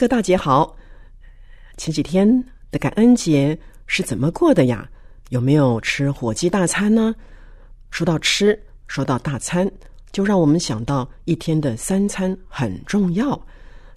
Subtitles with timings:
[0.00, 0.74] 哥大姐好，
[1.76, 4.88] 前几天的感恩节是怎么过的呀？
[5.28, 7.14] 有没有吃火鸡大餐呢？
[7.90, 9.70] 说到吃，说到大餐，
[10.10, 13.38] 就让我们想到一天的三餐很重要。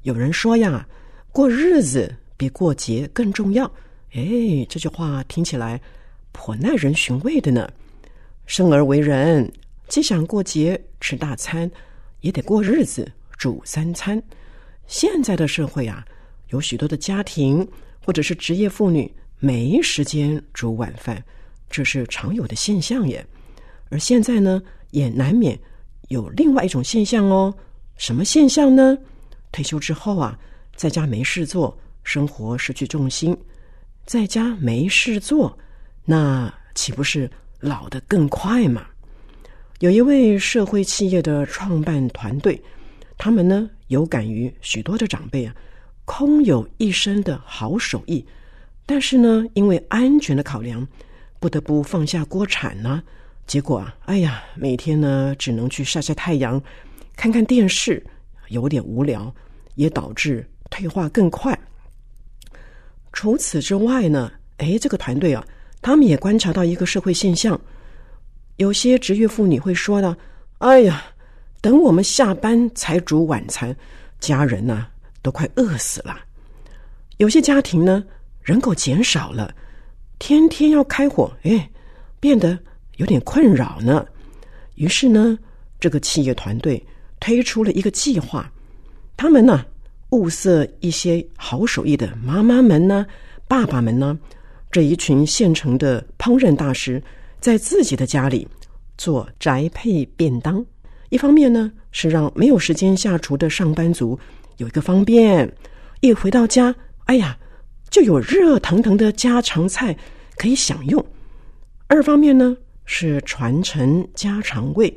[0.02, 0.86] 有人说呀，
[1.32, 3.64] 过日子比过节更重要。
[4.12, 5.80] 哎，这句话听起来
[6.34, 7.66] 颇耐人寻味的呢。
[8.45, 9.50] 生而为人，
[9.88, 11.72] 既想过节吃大餐，
[12.20, 14.22] 也得过日子煮三餐。
[14.88, 16.06] 现在的社会啊，
[16.50, 17.67] 有许多的家庭
[18.06, 21.23] 或者是职业妇女没时间煮晚饭，
[21.70, 23.26] 这是常有的现象耶。
[23.89, 24.61] 而现在呢，
[24.92, 25.58] 也难免
[26.09, 27.54] 有另外一种现象哦。
[27.98, 28.98] 什么现象呢？
[29.52, 30.38] 退休之后啊，
[30.76, 33.38] 在家没事做，生活失去重心，
[34.06, 35.58] 在家没事做，
[36.06, 38.88] 那岂不是老得更快嘛？
[39.80, 42.61] 有一位社会企业的创办团队。
[43.16, 45.55] 他们呢有感于许多的长辈啊，
[46.03, 48.25] 空有一身的好手艺，
[48.88, 50.86] 但是呢，因为安全的考量，
[51.39, 53.02] 不得不放下锅铲呢。
[53.45, 56.61] 结果啊，哎呀，每天呢只能去晒晒太阳，
[57.16, 58.03] 看看电视，
[58.47, 59.33] 有点无聊，
[59.75, 61.58] 也导致退化更快。
[63.11, 65.45] 除此之外呢，哎，这个团队啊，
[65.83, 67.59] 他们也观察到一个社会现象，
[68.55, 70.17] 有些职业妇女会说呢，
[70.58, 71.12] 哎呀。
[71.64, 73.73] 等我们下班才煮晚餐，
[74.20, 74.86] 家人呢
[75.21, 76.20] 都快饿死了。
[77.20, 78.04] 有些家庭呢
[78.42, 79.55] 人口减少了，
[80.20, 81.70] 天天要开火，哎，
[82.20, 82.60] 变得
[82.98, 84.05] 有点困扰呢。
[84.76, 85.39] 于是呢，
[85.80, 86.86] 这个企业团队
[87.21, 88.52] 推出了一个计划，
[89.15, 89.65] 他们呢
[90.09, 93.05] 物色一些好手艺的妈妈们呢、
[93.48, 94.20] 爸爸们呢，
[94.70, 97.02] 这一群现成的烹饪大师，
[97.39, 98.45] 在自己的家里
[98.98, 100.65] 做宅配便当。
[101.14, 104.18] 一方面呢，是让没有时间下厨的上班族
[104.58, 105.48] 有一个方便，
[106.02, 106.74] 一回到家，
[107.06, 107.38] 哎呀，
[107.92, 109.96] 就有热腾腾的家常菜
[110.38, 111.00] 可以享用；
[111.86, 114.92] 二方面呢，是传承家常味，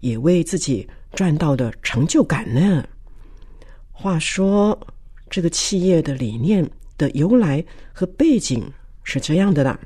[0.00, 2.82] 也为自己赚到的成就感呢。
[3.92, 4.80] 话说，
[5.28, 6.66] 这个企业的理念
[6.96, 8.64] 的由来和背景
[9.04, 9.78] 是这样的啦。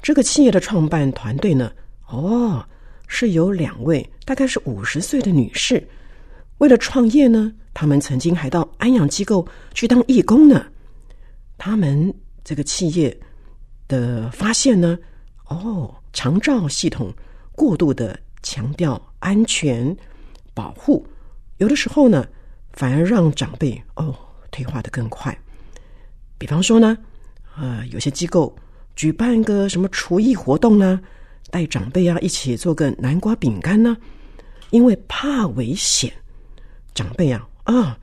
[0.00, 1.70] 这个企业的创办团队呢，
[2.08, 2.66] 哦。
[3.06, 5.86] 是有两位大概是五十岁的女士，
[6.58, 10.66] 为了创业呢，他们曾经还到安养机构去当义工呢。
[11.56, 12.12] 他们
[12.42, 13.16] 这个企业
[13.86, 14.98] 的发现呢，
[15.46, 17.12] 哦，长照系统
[17.52, 19.96] 过度的强调安全
[20.52, 21.06] 保护，
[21.58, 22.26] 有的时候呢，
[22.72, 24.14] 反而让长辈哦
[24.50, 25.36] 退化的更快。
[26.36, 26.98] 比方说呢，
[27.56, 28.54] 呃，有些机构
[28.96, 31.00] 举办个什么厨艺活动呢？
[31.54, 33.96] 带长辈啊，一起做个南瓜饼干呢，
[34.70, 36.12] 因为怕危险。
[36.92, 37.96] 长辈啊啊，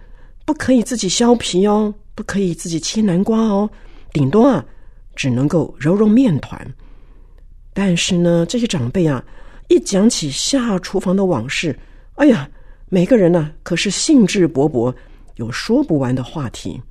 [0.46, 3.70] 不可以自己削皮哦，不可以自己切南瓜哦，
[4.14, 4.64] 顶多啊，
[5.18, 6.66] 只能够揉揉面团。
[7.74, 9.22] 但是呢，这些长辈啊，
[9.68, 11.78] 一讲起下厨房的往事，
[12.16, 12.50] 哎呀，
[12.88, 14.96] 每个人呢可是兴致勃勃，
[15.36, 16.82] 有说不完的话题。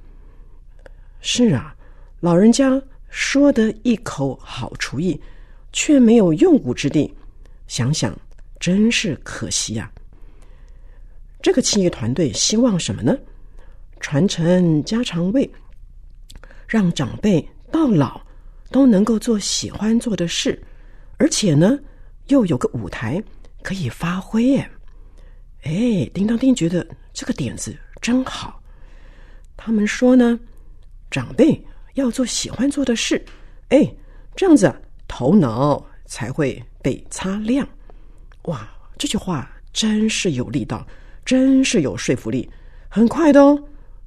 [1.23, 1.75] 是啊，
[2.21, 2.79] 老人家
[3.09, 5.19] 说的一口好厨艺。
[5.73, 7.13] 却没有用武之地，
[7.67, 8.19] 想想
[8.59, 9.91] 真是可惜呀。
[11.43, 13.17] 这个企业团队希望什么呢？
[14.01, 15.51] 传承家常味，
[16.67, 18.21] 让长辈到老
[18.71, 20.63] 都能够做喜欢做的事，
[21.19, 21.79] 而且呢，
[22.29, 23.23] 又有个舞台
[23.63, 24.71] 可以发挥耶。
[25.63, 28.63] 哎，叮当叮觉得这个点子真好。
[29.57, 30.41] 他们说呢，
[31.11, 31.63] 长辈
[31.95, 33.23] 要做喜欢做的事，
[33.69, 33.95] 哎，
[34.35, 34.75] 这样子。
[35.11, 37.69] 头脑才会被擦亮，
[38.43, 38.71] 哇！
[38.97, 40.87] 这句话真是有力道，
[41.25, 42.49] 真是有说服力。
[42.89, 43.61] 很快的哦，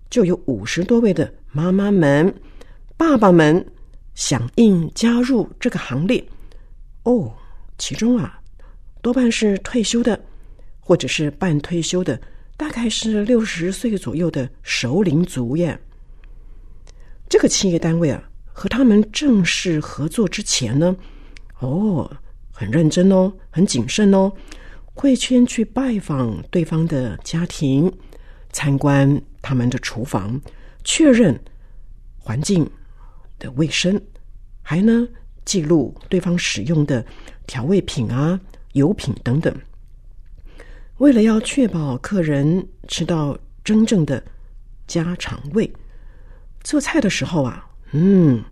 [0.09, 2.33] 就有五十多位的妈妈们、
[2.95, 3.63] 爸爸们
[4.15, 6.23] 响应加入这个行列。
[7.03, 7.29] 哦，
[7.77, 8.39] 其中啊，
[9.01, 10.17] 多半是退休的，
[10.79, 12.17] 或者是半退休的，
[12.55, 15.77] 大概是六十岁左右的熟龄族耶。
[17.27, 18.23] 这个企业单位啊。
[18.53, 20.95] 和他们正式合作之前呢，
[21.59, 22.09] 哦，
[22.51, 24.31] 很认真哦，很谨慎哦，
[24.93, 27.91] 会先去拜访对方的家庭，
[28.51, 30.39] 参观他们的厨房，
[30.83, 31.37] 确认
[32.19, 32.69] 环境
[33.39, 33.99] 的卫生，
[34.61, 35.07] 还呢
[35.43, 37.03] 记录对方使用的
[37.47, 38.39] 调味品啊、
[38.73, 39.53] 油品等等。
[40.99, 44.23] 为了要确保客人吃到真正的
[44.87, 45.69] 家常味，
[46.63, 48.43] 做菜的时候啊，嗯，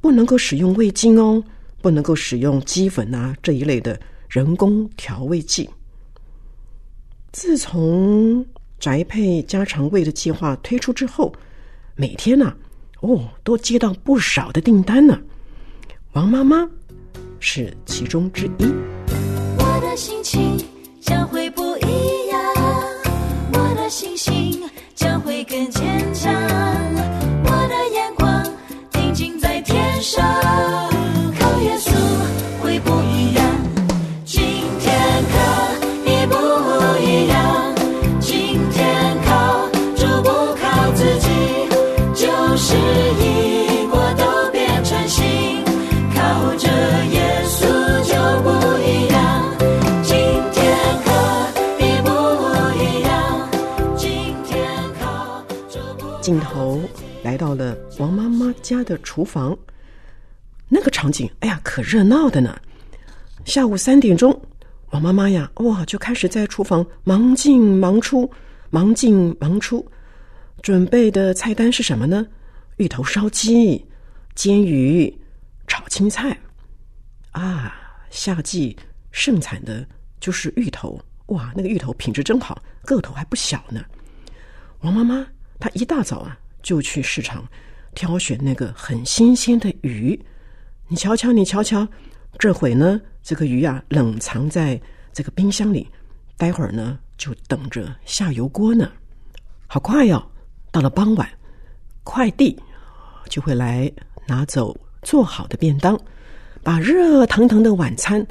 [0.00, 1.42] 不能够使用味精哦，
[1.80, 3.98] 不能够使用鸡粉啊这一类的
[4.28, 5.68] 人工调味剂。
[7.30, 8.44] 自从
[8.78, 11.32] 宅配家常味的计划推出之后，
[11.94, 12.54] 每天呢，
[13.00, 15.20] 哦，都接到不少的订单呢。
[16.12, 16.68] 王妈妈
[17.38, 18.64] 是其中之一。
[19.58, 20.56] 我的心情
[56.28, 56.78] 镜头
[57.22, 59.56] 来到了王妈妈家的厨房，
[60.68, 62.60] 那个场景，哎呀，可热闹的呢。
[63.46, 64.38] 下午三点钟，
[64.90, 68.30] 王妈妈呀，哇，就开始在厨房忙进忙出，
[68.68, 69.90] 忙进忙出。
[70.60, 72.26] 准备的菜单是什么呢？
[72.76, 73.82] 芋头烧鸡、
[74.34, 75.10] 煎鱼、
[75.66, 76.38] 炒青菜。
[77.30, 77.74] 啊，
[78.10, 78.76] 夏季
[79.12, 79.82] 盛产的
[80.20, 83.82] 就是芋头，哇，那个芋头品质真好，个头还不小呢。
[84.80, 85.26] 王妈妈
[85.58, 87.44] 他一大早啊就去市场
[87.94, 90.18] 挑选那个很新鲜的鱼。
[90.86, 91.86] 你瞧瞧，你瞧瞧，
[92.38, 94.80] 这会呢，这个鱼啊冷藏在
[95.12, 95.88] 这个冰箱里，
[96.36, 98.90] 待会儿呢就等着下油锅呢。
[99.66, 100.30] 好快哟、
[100.70, 101.28] 到了傍晚，
[102.04, 102.58] 快递
[103.28, 103.92] 就会来
[104.26, 105.98] 拿走做好的便当，
[106.62, 108.26] 把热腾腾的晚餐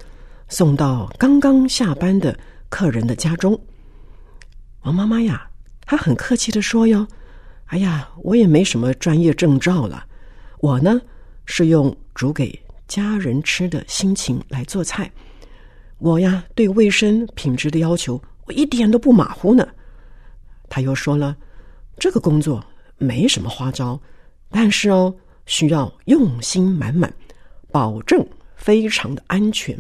[0.48, 2.38] 送到刚刚下班的
[2.70, 3.60] 客人的家中。
[4.82, 5.48] 王妈妈呀，
[5.86, 7.08] 她很客气的说哟
[7.68, 10.06] ：“哎呀，我也没什么专业证照了，
[10.60, 11.02] 我呢
[11.46, 15.12] 是用煮给家人吃的心情来做菜。
[15.98, 19.68] 我呀对卫生品质的要求，我一点都不马虎呢。”
[20.70, 21.36] 他又说了
[22.00, 22.64] ：“这个工作
[22.98, 24.00] 没什么花招，
[24.50, 25.14] 但是哦，
[25.46, 27.12] 需要用心满满，
[27.72, 28.26] 保证
[28.56, 29.78] 非常的安全。”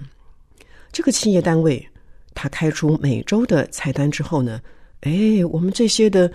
[0.91, 1.87] 这个企业单位，
[2.33, 4.59] 他开出每周的菜单之后呢，
[5.01, 6.31] 哎，我们这些的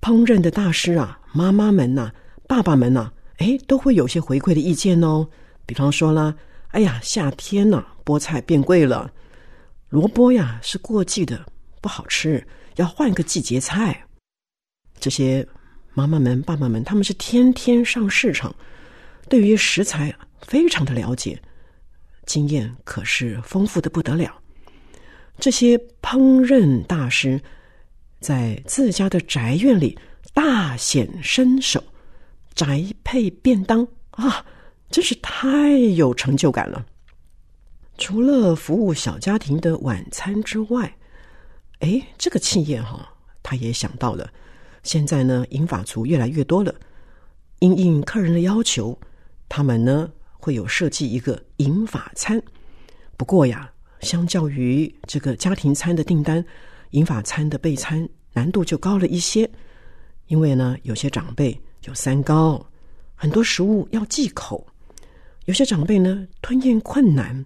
[0.00, 2.12] 烹饪的大师啊，妈妈们呐、
[2.46, 5.28] 爸爸们呐、哎，都会有些回馈的意见哦。
[5.66, 6.34] 比方说啦，
[6.68, 9.10] 哎呀，夏天呐、菠菜变贵了，
[9.88, 11.44] 萝卜呀是过季的，
[11.80, 12.46] 不好吃，
[12.76, 14.06] 要换个季节菜。
[15.00, 15.46] 这些
[15.92, 18.54] 妈妈们、爸爸们，他们是天天上市场，
[19.28, 21.40] 对于食材非常的了解，
[22.26, 24.40] 经验可是丰富的不得了。
[25.38, 27.40] 这些烹饪大师
[28.20, 29.98] 在自家的宅院里
[30.32, 31.82] 大显身手，
[32.54, 34.44] 宅配便当啊，
[34.90, 36.84] 真是太有成就感了。
[37.98, 40.96] 除了服务小家庭的晚餐之外，
[41.80, 43.08] 哎，这个企业哈、
[43.42, 44.30] 他也想到了，
[44.82, 46.74] 现在呢，银发族越来越多了，
[47.60, 48.98] 因应客人的要求，
[49.48, 52.42] 他们呢会有设计一个银发餐。
[53.16, 56.44] 不过呀，相较于这个家庭餐的订单，
[56.90, 59.48] 银发餐的备餐难度就高了一些，
[60.26, 62.64] 因为呢，有些长辈有三高，
[63.14, 64.66] 很多食物要忌口，
[65.46, 67.44] 有些长辈呢吞咽困难，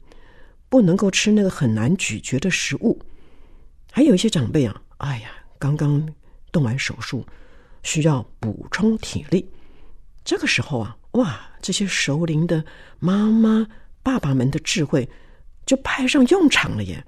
[0.69, 3.01] 不能够吃那个很难咀嚼的食物，
[3.91, 6.07] 还有一些长辈啊，哎呀，刚刚
[6.53, 7.25] 动完手术，
[7.83, 9.49] 需要补充体力。
[10.25, 12.65] 这个时候啊，哇，这些熟龄的
[12.99, 13.67] 妈妈、
[14.03, 15.09] 爸爸们的智慧
[15.67, 17.03] 就派上用场了耶！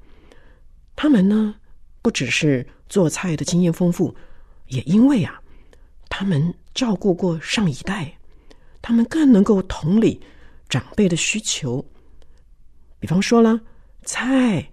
[0.97, 1.55] 他们呢，
[2.03, 4.15] 不只是做菜的经验丰富，
[4.67, 5.41] 也因为啊，
[6.09, 8.19] 他们照顾过上一代，
[8.83, 10.21] 他们更能够同理
[10.69, 11.85] 长辈的需求。
[12.99, 13.61] 比方说啦，
[14.05, 14.69] 菜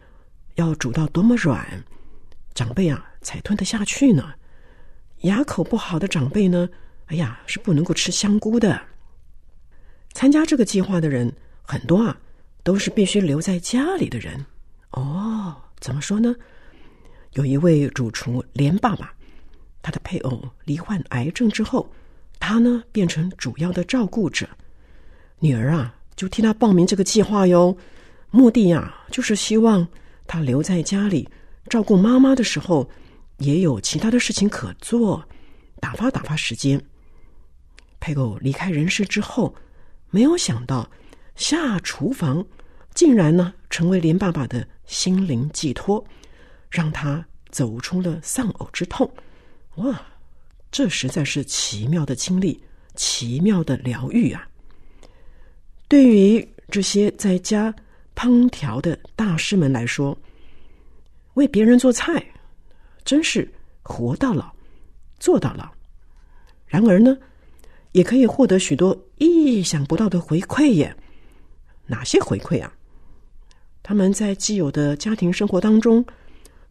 [0.55, 1.83] 要煮到多么软，
[2.53, 4.33] 长辈啊才吞得下去呢？
[5.21, 6.67] 牙口不好的长辈呢，
[7.07, 8.81] 哎呀，是不能够吃香菇的。
[10.13, 11.31] 参加这个计划的人
[11.61, 12.17] 很多啊，
[12.63, 14.45] 都是必须留在家里的人。
[14.91, 16.35] 哦，怎么说呢？
[17.33, 19.13] 有一位主厨连爸爸，
[19.81, 21.89] 他的配偶罹患癌症之后，
[22.39, 24.47] 他呢变成主要的照顾者。
[25.39, 27.77] 女儿啊，就替他报名这个计划哟。
[28.31, 29.87] 目的呀，就是希望
[30.27, 31.27] 他留在家里
[31.67, 32.89] 照顾妈妈的时候，
[33.37, 35.23] 也有其他的事情可做，
[35.79, 36.79] 打发打发时间。
[37.99, 39.55] 配偶离开人世之后，
[40.09, 40.89] 没有想到
[41.35, 42.45] 下厨房
[42.93, 46.03] 竟然呢成为连爸爸的心灵寄托，
[46.69, 49.09] 让他走出了丧偶之痛。
[49.75, 50.01] 哇，
[50.71, 52.61] 这实在是奇妙的经历，
[52.95, 54.47] 奇妙的疗愈啊！
[55.87, 57.73] 对于这些在家
[58.15, 60.17] 烹调的大师们来说，
[61.33, 62.23] 为别人做菜
[63.03, 64.51] 真是活到老，
[65.19, 65.67] 做到老。
[66.67, 67.17] 然而呢，
[67.93, 70.95] 也可以获得许多意想不到的回馈耶。
[71.87, 72.71] 哪些回馈啊？
[73.81, 76.05] 他们在既有的家庭生活当中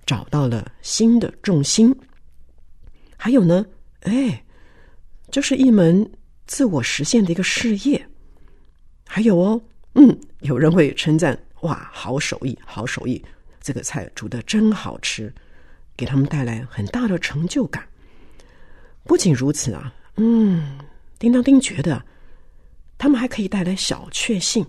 [0.09, 1.95] 找到了新的重心。
[3.15, 3.67] 还有呢，
[4.01, 4.43] 哎，
[5.31, 6.11] 这是一门
[6.47, 8.09] 自我实现的一个事业。
[9.07, 9.61] 还有哦，
[9.97, 13.23] 嗯，有人会称赞哇，好手艺，好手艺，
[13.61, 15.31] 这个菜煮的真好吃，
[15.95, 17.87] 给他们带来很大的成就感。
[19.05, 20.79] 不仅如此啊，嗯，
[21.19, 22.03] 叮当丁觉得
[22.97, 24.65] 他们还可以带来小确幸。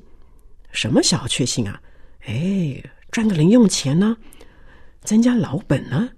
[0.73, 1.81] 什么小确幸啊？
[2.25, 4.17] 哎，赚个零用钱呢，
[5.03, 6.09] 增加老本呢。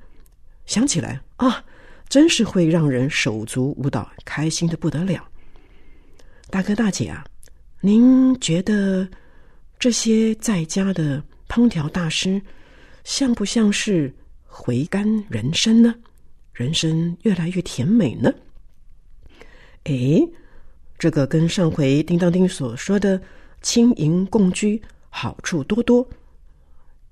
[0.66, 1.64] 想起来啊，
[2.08, 5.28] 真是会让人手足舞蹈，开心的不得了。
[6.50, 7.26] 大哥大姐啊！
[7.80, 9.08] 您觉得
[9.80, 12.42] 这些在家的烹调大师
[13.04, 14.14] 像不像是
[14.46, 15.96] 回甘人生呢？
[16.54, 18.32] 人生越来越甜美呢？
[19.86, 20.30] 诶，
[21.00, 23.20] 这个跟上回叮当丁所说的
[23.62, 26.08] 轻盈共居好处多多，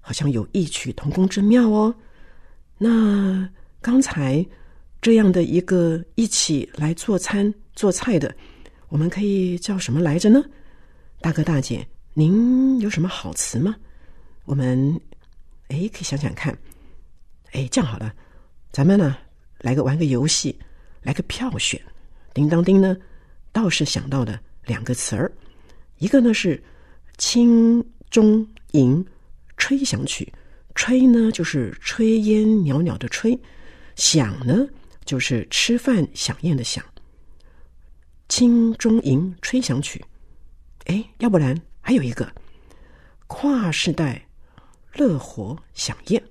[0.01, 1.94] 好像有异曲同工之妙哦。
[2.77, 3.50] 那
[3.82, 4.46] 刚才
[5.01, 8.36] 这样的一个一起来做餐做菜的，
[8.88, 10.44] 我们可以叫什么来着呢？
[11.22, 13.75] 大哥大姐，您有什么好词吗？
[14.46, 15.00] 我们
[15.68, 16.58] 哎，可以想想看。
[17.51, 18.13] 哎，这样好了，
[18.72, 19.18] 咱们呢
[19.60, 20.58] 来个玩个游戏，
[21.01, 21.82] 来个票选。
[22.34, 22.96] 叮当叮呢，
[23.51, 25.32] 倒是想到了两个词儿，
[25.98, 26.62] 一个呢是
[27.18, 29.06] 轻中吟
[29.60, 30.34] 吹响曲，
[30.74, 33.39] 吹呢就是炊烟袅袅的吹，
[33.96, 34.68] 响呢
[35.06, 36.84] 就是吃饭响宴的响。
[38.30, 40.04] 轻中吟吹响曲。
[40.86, 42.32] 哎，要不然还有一个
[43.28, 44.25] 跨世代
[44.96, 46.24] 乐活响宴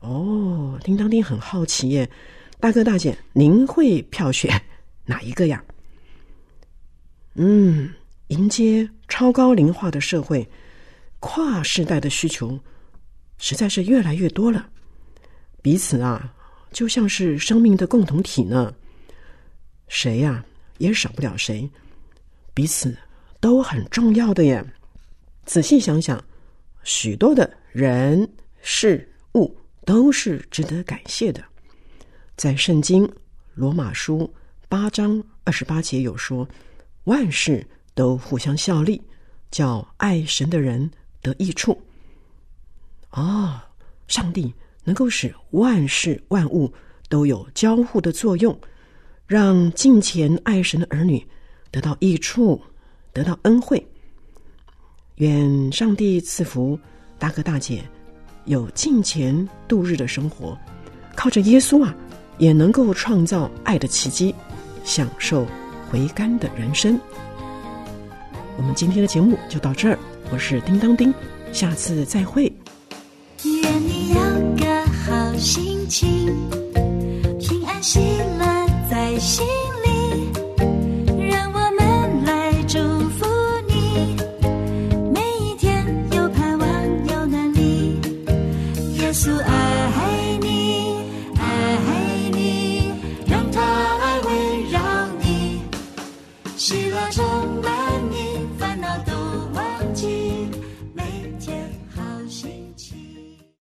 [0.00, 0.78] 哦。
[0.82, 2.10] 叮当叮很好奇耶，
[2.58, 4.60] 大哥大姐，您会票选
[5.06, 5.64] 哪一个呀？
[7.34, 7.94] 嗯，
[8.28, 10.46] 迎接超高龄化的社会，
[11.20, 12.58] 跨世代的需求
[13.38, 14.68] 实在是越来越多了。
[15.62, 16.34] 彼此啊，
[16.72, 18.74] 就像是生命的共同体呢。
[19.88, 20.44] 谁呀，
[20.78, 21.68] 也少不了谁，
[22.54, 22.96] 彼此。
[23.40, 24.64] 都很重要的耶。
[25.44, 26.20] 仔细想想，
[26.82, 28.28] 许多的人
[28.62, 31.40] 事物都是值得感谢的。
[32.36, 33.08] 在圣经
[33.54, 34.28] 罗马书
[34.68, 36.48] 八章二十八节有说
[37.04, 39.00] ：“万事都互相效力，
[39.52, 40.90] 叫爱神的人
[41.22, 41.80] 得益处。”
[43.10, 43.60] 哦，
[44.06, 44.52] 上帝
[44.84, 46.72] 能够使万事万物
[47.08, 48.58] 都有交互的作用，
[49.26, 51.26] 让敬虔爱神的儿女
[51.70, 52.60] 得到益处。
[53.10, 53.84] 得到恩惠，
[55.16, 56.78] 愿上帝赐福
[57.18, 57.82] 大哥大姐
[58.44, 60.56] 有金钱度日的生活，
[61.16, 61.92] 靠着耶稣啊，
[62.36, 64.32] 也能够创造爱的奇迹，
[64.84, 65.44] 享受
[65.90, 67.00] 回甘的人生。
[68.56, 69.98] 我们今天的节目就到这儿，
[70.30, 71.12] 我是叮当叮，
[71.52, 72.52] 下次再会。
[73.44, 74.20] 愿你有
[74.56, 76.27] 个好心情，